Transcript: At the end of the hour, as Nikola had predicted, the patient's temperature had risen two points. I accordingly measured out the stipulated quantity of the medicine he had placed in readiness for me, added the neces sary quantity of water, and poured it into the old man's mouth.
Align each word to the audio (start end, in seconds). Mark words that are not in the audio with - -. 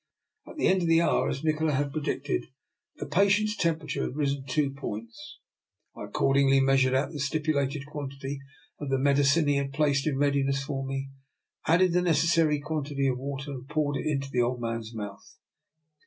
At 0.47 0.55
the 0.55 0.65
end 0.67 0.81
of 0.81 0.87
the 0.87 0.99
hour, 1.03 1.29
as 1.29 1.43
Nikola 1.43 1.73
had 1.73 1.93
predicted, 1.93 2.45
the 2.95 3.05
patient's 3.05 3.55
temperature 3.55 4.01
had 4.01 4.15
risen 4.15 4.45
two 4.47 4.71
points. 4.71 5.37
I 5.95 6.05
accordingly 6.05 6.59
measured 6.59 6.95
out 6.95 7.11
the 7.11 7.19
stipulated 7.19 7.85
quantity 7.85 8.39
of 8.79 8.89
the 8.89 8.97
medicine 8.97 9.47
he 9.47 9.57
had 9.57 9.73
placed 9.73 10.07
in 10.07 10.17
readiness 10.17 10.63
for 10.63 10.83
me, 10.83 11.11
added 11.67 11.93
the 11.93 11.99
neces 12.01 12.33
sary 12.33 12.59
quantity 12.59 13.07
of 13.09 13.19
water, 13.19 13.51
and 13.51 13.69
poured 13.69 13.95
it 13.95 14.07
into 14.07 14.31
the 14.31 14.41
old 14.41 14.59
man's 14.59 14.91
mouth. 14.91 15.37